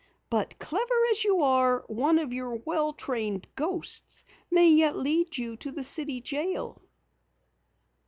But 0.31 0.57
clever 0.57 1.05
as 1.11 1.23
you 1.23 1.41
are, 1.43 1.83
one 1.85 2.17
of 2.17 2.33
your 2.33 2.55
well 2.55 2.91
trained 2.91 3.47
ghosts 3.55 4.25
may 4.49 4.67
yet 4.67 4.97
lead 4.97 5.37
you 5.37 5.55
to 5.57 5.71
the 5.71 5.83
city 5.83 6.21
jail!" 6.21 6.81